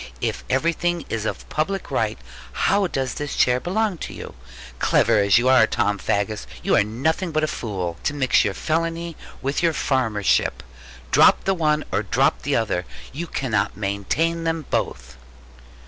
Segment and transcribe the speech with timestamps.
[0.19, 2.17] If everything is of public right,
[2.53, 4.33] how does this chair belong to you?
[4.79, 8.55] Clever as you are, Tom Faggus, you are nothing but a fool to mix your
[8.55, 10.63] felony with your farmership.
[11.11, 15.17] Drop the one, or drop the other; you cannot maintain them both.'